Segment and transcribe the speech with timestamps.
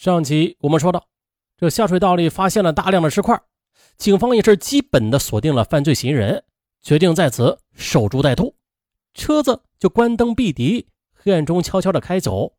[0.00, 1.08] 上集我们说到，
[1.58, 3.38] 这下水道里发现了大量的尸块，
[3.98, 6.42] 警方也是基本的锁定了犯罪嫌疑人，
[6.80, 8.56] 决定在此守株待兔。
[9.12, 12.54] 车子就关灯闭敌，黑暗中悄悄的开走。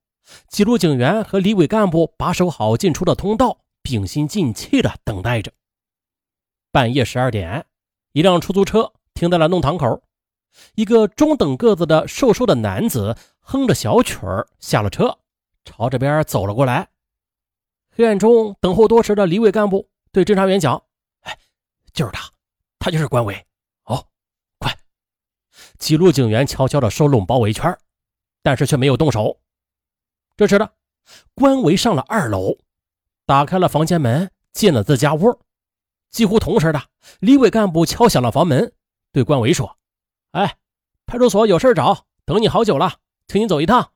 [0.50, 5.52] 几路警员和李伟干部把守好进出的通道，屏心静气的等待着。
[6.72, 7.66] 半夜十二点，
[8.12, 10.04] 一辆出租车停在了弄堂口，
[10.76, 15.18] 一个中等个子的瘦瘦的男子哼着小曲儿下了车，
[15.66, 16.88] 朝这边走了过来。
[18.02, 20.84] 院中等候多时的李伟干部对侦查员讲
[21.22, 21.38] ：“哎，
[21.94, 22.30] 就是他，
[22.80, 23.46] 他就是关伟。
[23.86, 24.06] 哦，
[24.60, 24.78] 快！”
[25.80, 27.78] 几路警员悄悄地收拢包围圈，
[28.44, 29.40] 但是却没有动手。
[30.36, 30.74] 这时的
[31.34, 32.58] 关伟上了二楼，
[33.26, 35.40] 打开了房间门，进了自家屋。
[36.10, 36.82] 几乎同时的，
[37.20, 38.74] 李伟干部敲响了房门，
[39.12, 39.78] 对关伟说
[40.32, 40.58] ：“哎，
[41.06, 43.94] 派出所有事找，等你好久了，请你走一趟。”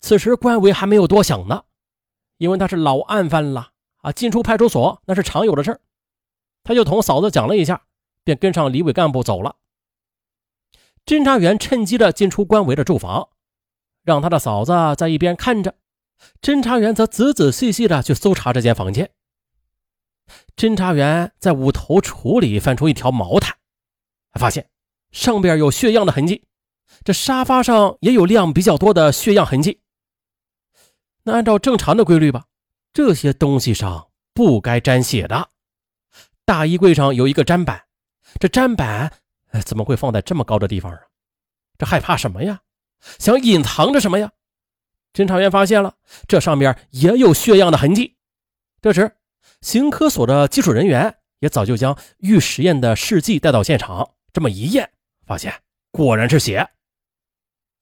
[0.00, 1.64] 此时关伟还没有多想呢。
[2.38, 5.80] 因为他是老案犯了啊，进出派出所那是常有的事儿。
[6.62, 7.82] 他就同嫂子讲了一下，
[8.24, 9.56] 便跟上李伟干部走了。
[11.04, 13.28] 侦查员趁机的进出关维的住房，
[14.02, 15.74] 让他的嫂子在一边看着，
[16.40, 19.10] 侦查员则仔仔细细的去搜查这间房间。
[20.56, 23.56] 侦查员在五头橱里翻出一条毛毯，
[24.32, 24.70] 发现
[25.10, 26.44] 上边有血样的痕迹，
[27.04, 29.80] 这沙发上也有量比较多的血样痕迹。
[31.26, 32.44] 那按照正常的规律吧，
[32.92, 35.48] 这些东西上不该沾血的。
[36.44, 37.82] 大衣柜上有一个砧板，
[38.38, 39.10] 这砧板
[39.64, 41.00] 怎么会放在这么高的地方啊？
[41.78, 42.60] 这害怕什么呀？
[43.18, 44.30] 想隐藏着什么呀？
[45.14, 45.96] 侦查员发现了，
[46.28, 48.16] 这上面也有血样的痕迹。
[48.82, 49.16] 这时，
[49.62, 54.92] 刑科所的技术人员也早就将预实验的试剂带到现场，这么一验，
[55.24, 56.68] 发现果然是血。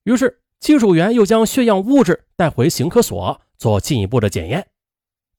[0.04, 0.41] 于是。
[0.62, 4.68] 技术员又将血样物质带回刑科所做进一步的检验，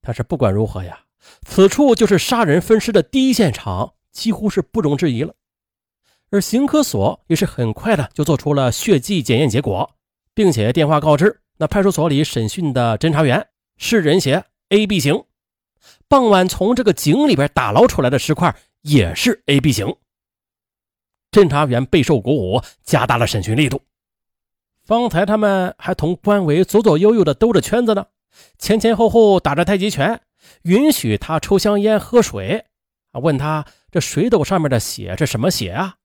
[0.01, 1.05] 但是不管如何呀，
[1.45, 5.33] 此处就是杀人分尸的第一现场，几乎是不容置疑了。
[6.29, 9.95] 而刑科所也是很快的就做出了血迹检验结果，
[10.33, 13.47] 并且电话告知那派出所里审讯的侦查员
[13.77, 15.23] 是人血 A B 型。
[16.09, 19.95] 傍晚从这个井里边打捞出来的尸块也是 A B 型。
[21.31, 23.81] 侦查员备受鼓舞，加大了审讯力度。
[24.83, 28.07] 方才他们还同关伟左左右右的兜着圈子呢，
[28.57, 30.21] 前前后后打着太极拳，
[30.63, 32.65] 允许他抽香烟、喝水。
[33.11, 35.97] 啊，问他这水斗上面的血是什么血啊？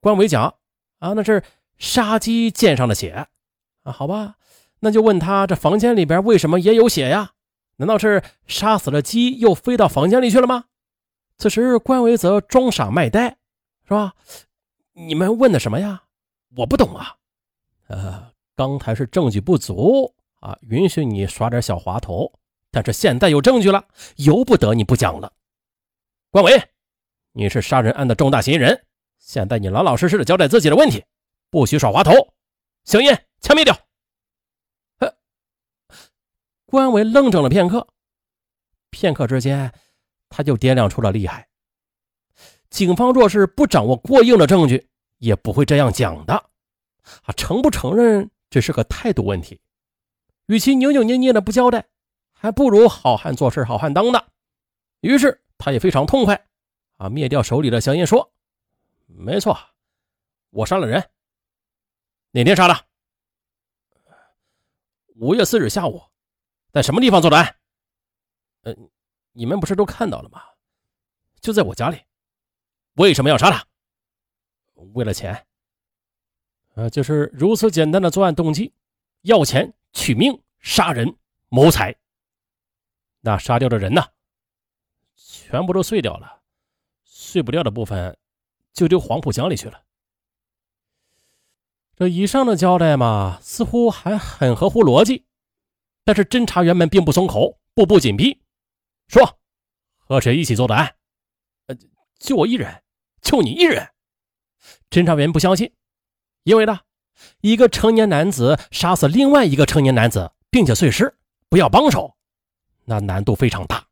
[0.00, 0.54] 关伟讲
[0.98, 1.42] 啊，那是
[1.76, 3.26] 杀鸡溅上的血。
[3.82, 4.36] 啊，好吧，
[4.80, 7.32] 那就问他这房间里边为什么也有血呀？
[7.76, 10.64] 难道是杀死了鸡又飞到房间里去了吗？
[11.36, 13.36] 此时关伟则装傻卖呆，
[13.84, 14.14] 是吧？
[14.94, 16.02] 你们问的什么呀？
[16.56, 17.16] 我不懂啊。
[17.88, 22.32] 呃，刚才是证据不足啊，允许你耍点小滑头。
[22.70, 25.32] 但是现在有证据了，由不得你不讲了。
[26.30, 26.62] 关伟，
[27.32, 28.86] 你是杀人案的重大嫌疑人，
[29.18, 31.02] 现在你老老实实的交代自己的问题，
[31.50, 32.12] 不许耍滑头。
[32.84, 33.74] 香烟，枪灭掉。
[34.98, 35.14] 呃，
[36.66, 37.88] 关伟愣怔了片刻，
[38.90, 39.72] 片刻之间，
[40.28, 41.48] 他就掂量出了厉害。
[42.68, 46.50] 警方若是不掌握过硬的证据，也不会这样讲的。
[47.24, 49.60] 啊，承不承认这是个态度问题。
[50.46, 51.88] 与其扭扭捏捏的不交代，
[52.32, 54.32] 还不如好汉做事好汉当的。
[55.00, 56.48] 于是他也非常痛快，
[56.96, 58.32] 啊，灭掉手里的香烟，说
[59.06, 59.58] ：“没错，
[60.50, 61.10] 我杀了人。
[62.30, 62.86] 哪天杀的？
[65.16, 66.02] 五月四日下午，
[66.72, 67.56] 在什么地方做的案？
[68.62, 68.74] 呃，
[69.32, 70.42] 你们不是都看到了吗？
[71.40, 72.00] 就在我家里。
[72.94, 73.66] 为什么要杀他？
[74.94, 75.44] 为了钱。”
[76.78, 78.72] 呃，就是如此简单的作案动机，
[79.22, 81.16] 要钱、取命、杀人、
[81.48, 81.96] 谋财。
[83.20, 84.00] 那杀掉的人呢？
[85.16, 86.40] 全部都碎掉了，
[87.02, 88.16] 碎不掉的部分
[88.72, 89.82] 就丢黄浦江里去了。
[91.96, 95.26] 这以上的交代嘛，似乎还很合乎逻辑，
[96.04, 98.40] 但是侦查员们并不松口，步步紧逼，
[99.08, 99.40] 说
[99.96, 100.94] 和谁一起做的案？
[101.66, 101.76] 呃，
[102.20, 102.84] 就我一人，
[103.20, 103.90] 就你一人。
[104.88, 105.72] 侦查员不相信。
[106.44, 106.80] 因为呢，
[107.40, 111.14] 一个成年男子杀死另外一个成年男子，并且碎尸，
[111.48, 112.16] 不要帮手，
[112.84, 113.84] 那难度非常大。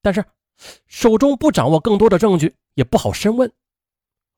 [0.00, 0.24] 但是
[0.86, 3.50] 手中不掌握更多的证据，也不好深问。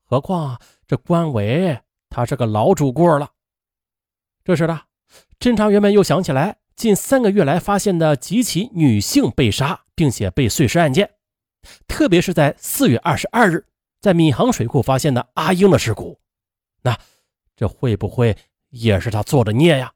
[0.05, 3.31] 何况这关伟他是个老主顾了。
[4.43, 4.81] 这时呢，
[5.39, 11.15] 侦查员们又想起来近三个月来发现的几起女性被杀并且被碎尸案件，
[11.87, 13.65] 特别是在四月二十二日
[13.99, 16.19] 在闵行水库发现的阿英的尸骨。
[16.85, 16.95] 那
[17.55, 18.37] 这会不会
[18.69, 19.91] 也是他做的孽呀？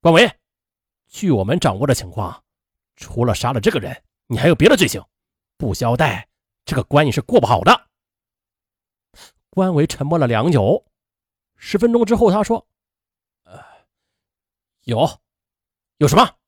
[0.00, 0.26] 关伟，
[1.06, 2.42] 据我们掌握的情况，
[2.96, 5.04] 除了杀了这个人，你还有别的罪行，
[5.58, 6.26] 不交代，
[6.64, 7.88] 这个关你是过不好的。
[9.50, 10.82] 关伟沉默了良久，
[11.56, 12.66] 十分钟之后，他说
[13.44, 13.62] ：“呃，
[14.84, 15.06] 有，
[15.98, 16.38] 有什么？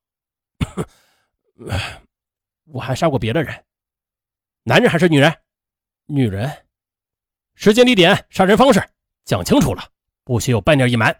[2.64, 3.66] 我还杀过别的人，
[4.62, 5.42] 男人还是女人？
[6.06, 6.66] 女人。
[7.54, 8.80] 时间、地点、杀人方式，
[9.28, 9.84] 讲清楚了，
[10.24, 11.14] 不许有半点隐瞒。”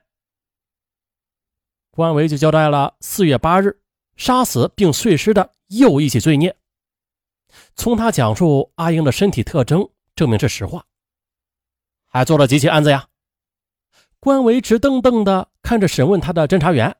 [1.93, 3.83] 关伟就交代了四月八日
[4.17, 6.57] 杀死并碎尸的又一起罪孽。
[7.75, 10.87] 从他讲述阿英的身体特征，证明是实话。
[12.07, 13.09] 还做了几起案子呀？
[14.21, 16.97] 关伟直瞪瞪的看着审问他的侦查员，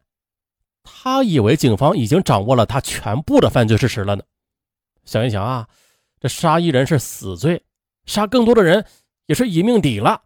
[0.83, 4.23] 他以为警方已经掌握了他全部的犯罪事实了呢。
[5.07, 5.67] 想一想啊，
[6.21, 7.65] 这杀一人是死罪，
[8.05, 8.85] 杀更多的人
[9.25, 10.25] 也是一命抵了，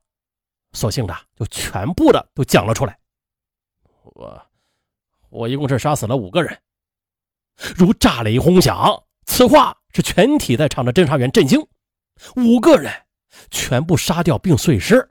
[0.73, 2.99] 索性的就全部的都讲了出来。
[4.03, 4.43] 我，
[5.31, 6.61] 我一共是杀死了五个人。
[7.77, 11.67] 如炸雷轰响，此话是全体在场的侦查员震惊。
[12.37, 12.93] 五个人。
[13.51, 15.11] 全部杀掉并碎尸，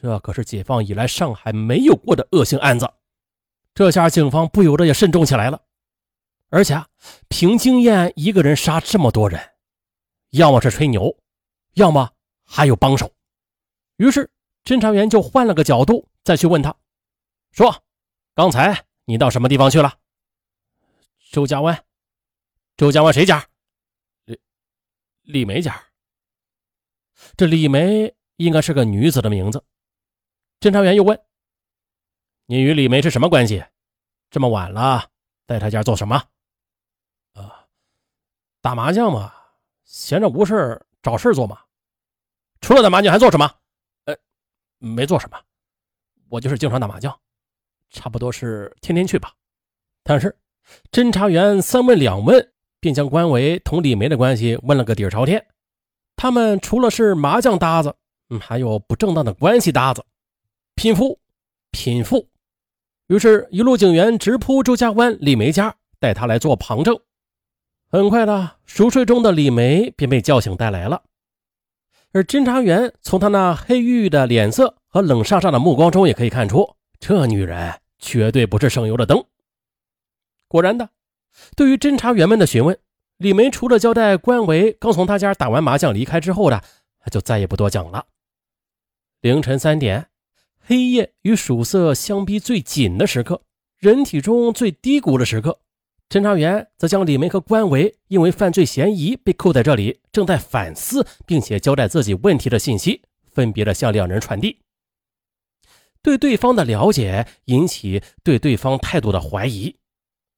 [0.00, 2.88] 这可是解放以来上海没有过的恶性案子。
[3.74, 5.60] 这下警方不由得也慎重起来了。
[6.50, 6.86] 而且啊
[7.28, 9.40] 凭经验，一个人杀这么多人，
[10.30, 11.18] 要么是吹牛，
[11.74, 12.08] 要么
[12.44, 13.12] 还有帮手。
[13.96, 14.30] 于是
[14.66, 16.76] 侦查员就换了个角度再去问他，
[17.52, 17.84] 说
[18.34, 20.00] ：“刚才你到什么地方去了？”
[21.30, 21.84] 周家湾。
[22.76, 23.48] 周家湾谁家？
[24.24, 24.40] 李
[25.22, 25.84] 李梅家。
[27.36, 29.64] 这李梅应该是个女子的名字。
[30.58, 31.16] 侦查员又问
[32.46, 33.64] ：“你与李梅是什么关系？
[34.30, 35.10] 这么晚了，
[35.46, 36.24] 在她家做什么
[37.34, 37.68] ？”“啊，
[38.60, 39.32] 打麻将嘛，
[39.84, 41.62] 闲着无事找事做嘛。
[42.60, 43.58] 除了打麻将还做什么？”“，
[44.78, 45.38] 没做什么，
[46.28, 47.16] 我就是经常打麻将，
[47.90, 49.32] 差不多是天天去吧。”
[50.02, 50.36] 但是
[50.90, 55.44] 侦查员三问两问，便将关伟同李梅的关系问了个底儿朝天。
[56.16, 57.94] 他们除了是麻将搭子，
[58.30, 60.04] 嗯，还有不正当的关系搭子，
[60.74, 61.18] 拼夫、
[61.70, 62.28] 拼富。
[63.08, 66.98] 于是，一路警员直扑周家湾李梅家，带他来做旁证。
[67.88, 71.04] 很快的，熟睡中的李梅便被叫醒带来了。
[72.16, 79.22] 而侦查员从他那黑郁郁的脸色和冷煞煞的目光中，也可以看出，这女人绝对不是省油的灯。
[80.48, 80.88] 果然的，
[81.54, 82.78] 对于侦查员们的询问。
[83.18, 86.62] 李梅除了交代关维刚从他家打完麻将离开之后的，
[87.10, 88.06] 就再也不多讲了。
[89.20, 90.06] 凌晨三点，
[90.58, 93.42] 黑夜与曙色相逼最紧的时刻，
[93.76, 95.58] 人体中最低谷的时刻，
[96.08, 104.60] 侦查员则将李梅和关维因为犯罪嫌疑被扣在这里，正在反思并且交代自己问题的信息，分别的向两人传递。
[106.02, 109.76] 对对方的了解引起对对方态度的怀疑，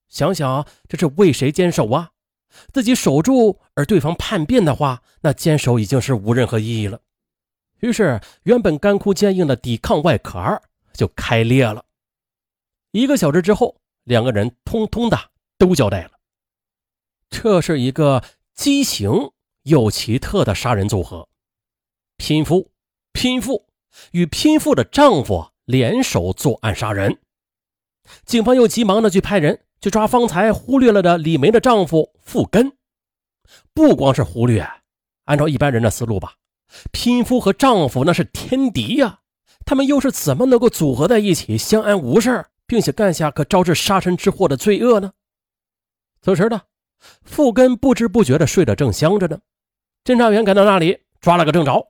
[0.09, 2.09] 想想这是为谁坚守啊？
[2.73, 6.99] 自己守住，而对方叛变的话，那坚守已经是无任何意义了。
[7.81, 10.59] 于是，原本干枯坚硬的抵抗外壳
[10.93, 11.85] 就开裂了。
[12.91, 15.17] 一个小时之后，两个人通通的
[15.59, 16.11] 都交代了。
[17.29, 18.23] 这是一个
[18.55, 19.11] 畸形
[19.61, 21.29] 又奇特的杀人组合：
[22.17, 22.71] 拼夫、
[23.13, 23.67] 拼妇
[24.13, 27.19] 与拼妇的丈夫联手作案杀人。
[28.25, 29.65] 警方又急忙的去派人。
[29.81, 32.73] 去抓方才忽略了的李梅的丈夫傅根，
[33.73, 34.69] 不光是忽略，
[35.23, 36.33] 按照一般人的思路吧，
[36.91, 39.21] 拼夫和丈夫那是天敌呀，
[39.65, 45.13] 他们又是怎么能够组合在一起相安无事，并且干下可招致杀身之祸的罪恶呢？
[46.21, 46.61] 此时呢，
[47.23, 49.39] 富根不知不觉的睡得正香着呢，
[50.03, 51.87] 侦查员赶到那里抓了个正着。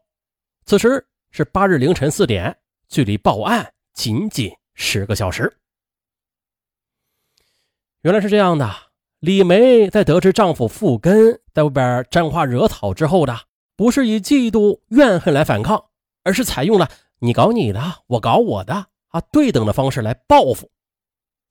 [0.66, 2.56] 此时是八日凌晨四点，
[2.88, 5.58] 距离报案仅仅十个小时。
[8.02, 8.70] 原来是这样的，
[9.20, 13.36] 李梅在得知丈夫富根在外边沾花惹草之后的，
[13.76, 15.84] 不是以嫉妒怨恨来反抗，
[16.24, 18.74] 而是采用了你搞你的，我搞我的
[19.08, 20.72] 啊对等的方式来报复，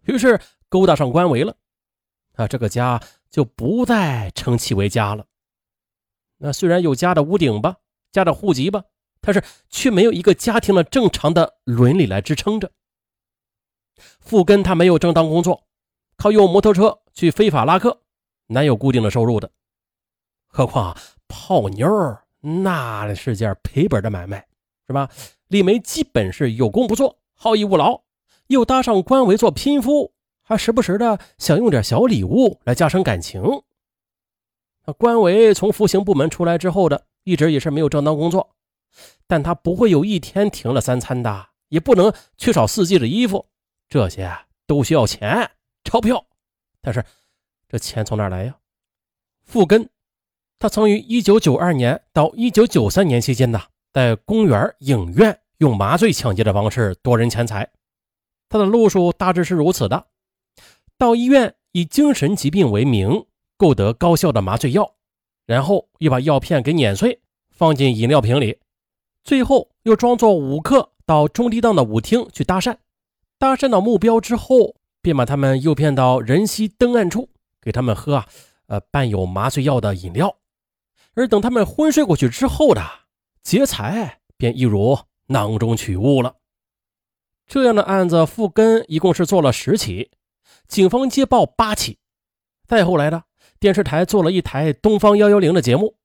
[0.05, 1.55] 于是勾搭上官维了，
[2.39, 5.27] 啊这个家就不再称其为家了。
[6.39, 7.77] 那虽然有家的屋顶吧，
[8.11, 8.85] 家的户籍吧，
[9.21, 12.71] 但是却没有一个家庭的正常的伦理来支撑着。
[14.21, 15.65] 富根他没有正当工作。
[16.17, 18.03] 靠用摩托车去非法拉客，
[18.49, 19.53] 难有固定的收入的。
[20.49, 21.89] 何况泡妞
[22.41, 24.45] 那是件赔本的买卖，
[24.89, 25.09] 是吧？
[25.47, 28.03] 李梅基本是有功不做，好逸恶劳，
[28.49, 30.13] 又搭上官维做拼夫，
[30.49, 33.43] 还时不时的想用点小礼物来加深感情。
[34.87, 38.57] 那关维从服刑部门出来之后的，一直也是没有正当工作，
[39.27, 43.45] 但他不会有一天停了三餐的，也不能缺少四季的衣服，
[43.91, 44.35] 这些
[44.67, 45.51] 都需要钱。
[45.85, 46.25] 钞票，
[46.81, 47.05] 但是
[47.69, 48.57] 这钱从哪来呀？
[49.45, 49.91] 傅根，
[50.59, 53.61] 他曾于1992年到1993年期间呢，
[53.93, 57.71] 在公园、影院用麻醉抢劫的方式夺人钱财。
[58.49, 60.07] 他的路数大致是如此的：
[60.99, 63.25] 到医院以精神疾病为名
[63.57, 64.97] 购得高效的麻醉药，
[65.47, 68.59] 然后又把药片给碾碎，放进饮料瓶里，
[69.23, 72.79] 最后又装作舞客到中低档的舞厅去搭讪。
[73.39, 77.29] 搭讪到目标之后，便把他们诱骗到人稀灯暗处，
[77.63, 78.27] 给他们喝啊，
[78.67, 80.37] 呃，伴有麻醉药的饮料。
[81.15, 82.83] 而等他们昏睡过去之后的
[83.45, 86.35] 劫财，便一如囊中取物了。
[87.47, 90.11] 这样的案子，复根一共是做了十起，
[90.69, 91.99] 警方接报八起。
[92.67, 93.25] 再后来呢，
[93.59, 95.97] 电视台做了一台《东方幺幺零》的节目，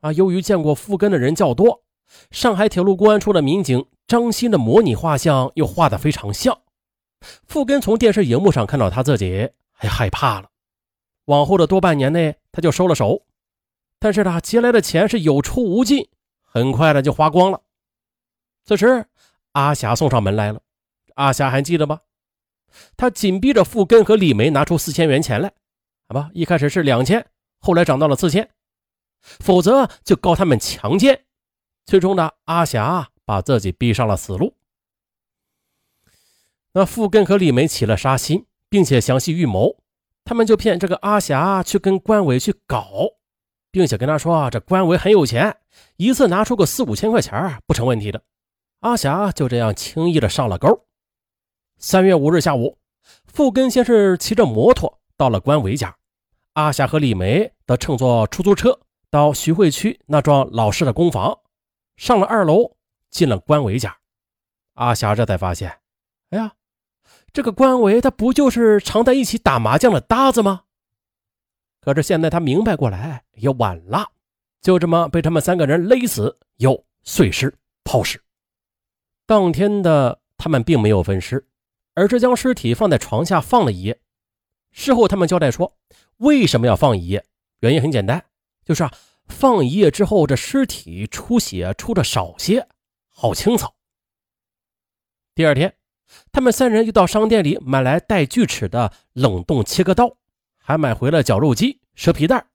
[0.00, 1.84] 啊，由于见过复根的人较多，
[2.30, 6.58] 上海铁路公安处的民警张鑫的模拟画像又画得非常像。
[7.46, 10.48] 复根从电视荧幕上看到他自己，还害怕了。
[11.26, 13.24] 往后的多半年内，他就收了手，
[13.98, 16.08] 但是他劫来的钱是有出无进，
[16.42, 17.60] 很快的就花光了。
[18.64, 19.06] 此时，
[19.52, 20.60] 阿霞送上门来了。
[21.16, 22.00] 阿霞还记得吗？
[22.96, 25.52] 他紧逼着傅根和李梅拿出四千元钱来，
[26.08, 27.26] 好吧，一开始是两千，
[27.60, 28.48] 后来涨到了四千，
[29.20, 31.24] 否则就告他们强奸。
[31.84, 34.54] 最终呢，阿霞把自己逼上了死路。
[36.72, 39.78] 那傅根和李梅起了杀心，并且详细预谋，
[40.24, 42.90] 他们就骗这个阿霞去跟关伟去搞，
[43.70, 45.56] 并且跟他说啊这关伟很有钱，
[45.96, 48.22] 一次拿出个四五千块钱不成问题的。
[48.80, 50.86] 阿霞就这样轻易的上了钩。
[51.78, 52.78] 三月五日下午，
[53.26, 55.94] 富根先是骑着摩托到了关伟家，
[56.54, 58.80] 阿霞和李梅则乘坐出租车
[59.10, 61.38] 到徐汇区那幢老式的公房，
[61.98, 62.76] 上了二楼，
[63.10, 63.94] 进了关伟家。
[64.74, 65.70] 阿霞这才发现，
[66.30, 66.54] 哎呀，
[67.30, 70.62] 这个关伟他不就是常在一起打麻将的搭子吗？
[71.82, 74.10] 可是现在他明白过来也晚了，
[74.62, 77.54] 就这么被他们三个人勒死，又碎尸
[77.84, 78.18] 抛尸。
[79.26, 81.46] 当天的他们并没有分尸。
[81.96, 83.98] 而是将尸体放在床下放了一夜。
[84.70, 85.72] 事后，他们交代说，
[86.18, 87.24] 为什么要放一夜？
[87.60, 88.22] 原因很简单，
[88.64, 88.92] 就是啊，
[89.26, 92.68] 放一夜之后，这尸体出血出的少些，
[93.08, 93.74] 好清扫。
[95.34, 95.74] 第二天，
[96.30, 100.18] 他们三人又到商店里买来带锯齿的冷冻切割刀，
[100.58, 102.46] 还买回了绞肉机、蛇皮袋。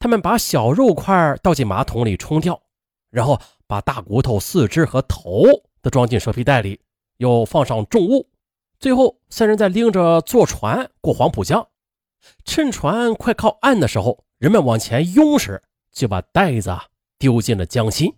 [0.00, 2.60] 他们把小肉块倒进马桶里冲掉，
[3.10, 5.44] 然后把大骨头、四肢和头
[5.80, 6.80] 都装进蛇皮袋里，
[7.18, 8.28] 又放上重物。
[8.84, 11.68] 最后，三人在拎着坐船过黄浦江，
[12.44, 16.70] 趁船快靠岸的时候，人们往前拥时，就把袋子
[17.18, 18.14] 丢进了江心。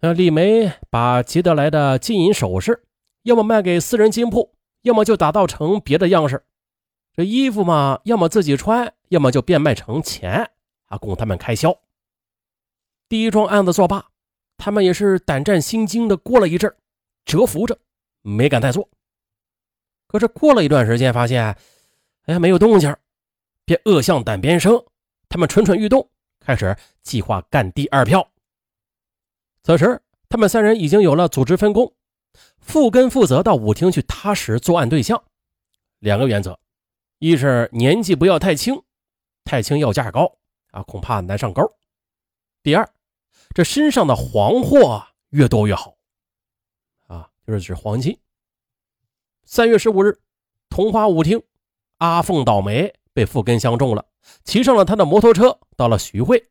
[0.00, 2.82] 那李梅把劫得来的金银首饰，
[3.22, 6.44] 要么卖给私人金铺，要么就打造成别的样式。
[7.14, 10.50] 这衣服嘛，要么自己穿，要么就变卖成钱，
[10.86, 11.72] 啊，供他们开销。
[13.08, 14.06] 第一桩案子作罢，
[14.56, 16.74] 他们也是胆战心惊的过了一阵，
[17.24, 17.78] 蛰伏着。
[18.28, 18.88] 没敢再做，
[20.08, 21.56] 可是过了一段时间，发现，
[22.24, 22.92] 哎，没有动静，
[23.64, 24.84] 便恶向胆边生。
[25.28, 28.28] 他们蠢蠢欲动，开始计划干第二票。
[29.62, 31.94] 此时，他们三人已经有了组织分工，
[32.58, 35.22] 傅根负责到舞厅去踏实作案对象。
[36.00, 36.58] 两个原则：
[37.20, 38.82] 一是年纪不要太轻，
[39.44, 40.36] 太轻要价高
[40.72, 41.62] 啊，恐怕难上钩；
[42.64, 42.88] 第二，
[43.54, 45.95] 这身上的黄货越多越好。
[47.46, 48.18] 就是指黄金。
[49.44, 50.18] 三月十五日，
[50.68, 51.40] 同花舞厅，
[51.98, 54.04] 阿凤倒霉，被富根相中了，
[54.42, 56.44] 骑上了他的摩托车，到了徐汇。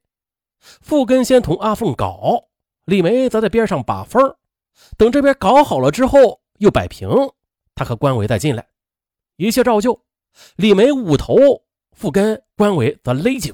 [0.58, 2.48] 富根先同阿凤搞，
[2.86, 4.36] 李梅则在边上把风。
[4.98, 7.10] 等这边搞好了之后，又摆平，
[7.76, 8.66] 他和关伟再进来，
[9.36, 10.02] 一切照旧。
[10.56, 11.36] 李梅捂头，
[11.92, 13.54] 富根、关伟则勒颈。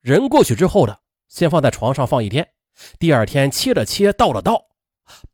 [0.00, 2.46] 人过去之后的，先放在床上放一天，
[2.98, 4.62] 第二天切了切，倒了倒。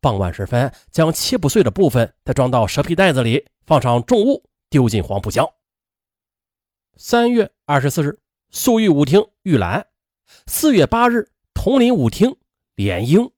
[0.01, 5.49] 傍晚时分，将切不碎的部分再装到蛇皮袋子里，放上重物，丢进黄浦江。
[6.97, 8.19] 三月二十四日，
[8.51, 9.83] 粟裕舞厅玉兰；
[10.47, 12.37] 四月八日，铜陵舞厅
[12.75, 13.31] 连英。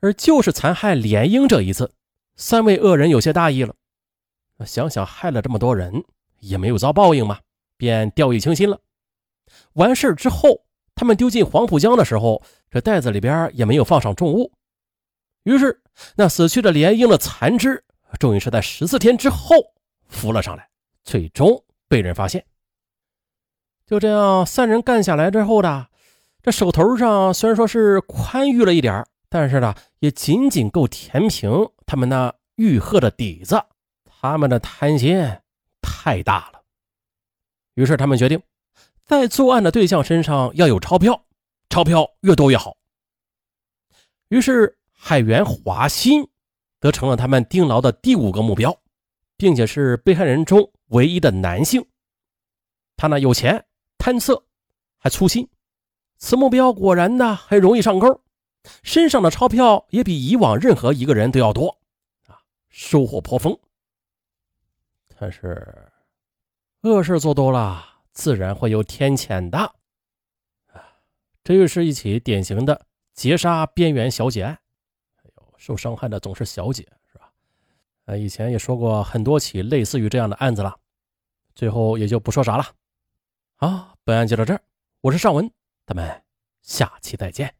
[0.00, 1.92] 而就是残害连英这一次，
[2.36, 3.74] 三位恶人有些大意了。
[4.64, 6.04] 想想害了这么多人，
[6.40, 7.40] 也没有遭报应嘛，
[7.76, 8.80] 便掉以轻心了。
[9.74, 14.52] 完事之后，他们丢进黄浦江的时候，这袋子里边也没有放上重物。
[15.46, 15.80] 于是，
[16.16, 17.84] 那死去的连英的残肢
[18.18, 19.54] 终于是在十四天之后
[20.08, 20.68] 浮了上来，
[21.04, 22.44] 最终被人发现。
[23.86, 25.86] 就这样，三人干下来之后的，
[26.42, 33.62] 这手头上虽然说是宽裕了一点但是呢，也仅仅够填平他们那欲壑的底子，
[34.04, 35.38] 他们的贪心
[35.80, 36.62] 太大了。
[37.74, 38.42] 于是他们决定，
[39.04, 41.24] 在作案的对象身上要有钞票，
[41.68, 42.76] 钞票越多越好。
[44.28, 46.28] 于是海员华新
[46.80, 48.76] 则成了他们盯牢的第五个目标，
[49.36, 51.86] 并且是被害人中唯一的男性。
[52.96, 53.64] 他呢有钱、
[53.98, 54.44] 贪色，
[54.98, 55.48] 还粗心，
[56.16, 58.22] 此目标果然呢还容易上钩，
[58.82, 61.78] 身上的钞票也比以往任何一个人都要多
[62.26, 63.56] 啊，收获颇丰。
[65.18, 65.92] 但是。
[66.82, 69.74] 恶事做多了，自然会有天谴的。
[71.42, 74.56] 这又是一起典型的劫杀边缘小姐案。
[75.58, 77.30] 受伤害的总是小姐，是吧？
[78.06, 80.74] 呃，以前也说过很多起类似于这样的案子了，
[81.54, 82.64] 最后也就不说啥了。
[83.56, 84.60] 好，本案就到这儿，
[85.00, 85.50] 我是尚文，
[85.86, 86.22] 咱们
[86.62, 87.54] 下期再见。